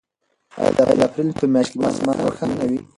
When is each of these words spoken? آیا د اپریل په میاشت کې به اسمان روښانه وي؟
آیا 0.59 0.69
د 0.75 0.79
اپریل 1.05 1.29
په 1.39 1.45
میاشت 1.53 1.71
کې 1.71 1.77
به 1.81 1.87
اسمان 1.91 2.17
روښانه 2.25 2.63
وي؟ 2.69 2.79